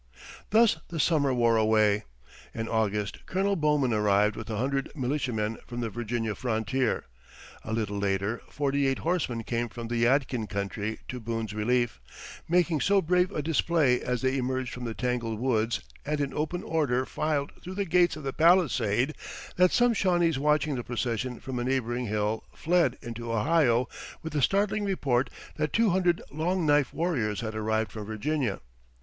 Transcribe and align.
Thus 0.49 0.77
the 0.87 0.99
summer 0.99 1.31
wore 1.31 1.57
away. 1.57 2.05
In 2.55 2.67
August 2.67 3.23
Colonel 3.27 3.55
Bowman 3.55 3.93
arrived 3.93 4.35
with 4.35 4.49
a 4.49 4.57
hundred 4.57 4.91
militiamen 4.95 5.59
from 5.67 5.81
the 5.81 5.91
Virginia 5.91 6.33
frontier. 6.33 7.03
A 7.63 7.71
little 7.71 7.99
later 7.99 8.41
forty 8.49 8.87
eight 8.87 8.97
horsemen 8.97 9.43
came 9.43 9.69
from 9.69 9.89
the 9.89 9.97
Yadkin 10.05 10.47
country 10.49 10.97
to 11.07 11.19
Boone's 11.19 11.53
relief, 11.53 12.01
making 12.49 12.81
so 12.81 12.99
brave 12.99 13.29
a 13.31 13.43
display 13.43 14.01
as 14.01 14.23
they 14.23 14.37
emerged 14.37 14.73
from 14.73 14.85
the 14.85 14.95
tangled 14.95 15.37
woods 15.39 15.81
and 16.03 16.19
in 16.19 16.33
open 16.33 16.63
order 16.63 17.05
filed 17.05 17.51
through 17.61 17.75
the 17.75 17.85
gates 17.85 18.15
of 18.15 18.23
the 18.23 18.33
palisade, 18.33 19.13
that 19.57 19.69
some 19.71 19.93
Shawnese 19.93 20.39
watching 20.39 20.73
the 20.77 20.83
procession 20.83 21.39
from 21.39 21.59
a 21.59 21.63
neighboring 21.63 22.07
hill 22.07 22.43
fled 22.55 22.97
into 23.03 23.31
Ohio 23.31 23.87
with 24.23 24.33
the 24.33 24.41
startling 24.41 24.83
report 24.83 25.29
that 25.57 25.71
two 25.71 25.91
hundred 25.91 26.23
Long 26.31 26.65
Knife 26.65 26.91
warriors 26.91 27.41
had 27.41 27.53
arrived 27.53 27.91
from 27.91 28.05
Virginia. 28.05 28.61